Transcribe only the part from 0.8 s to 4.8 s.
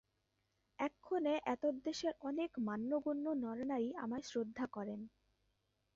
এক্ষণে এতদ্দেশের অনেক মান্যগণ্য নরনারী আমায় শ্রদ্ধা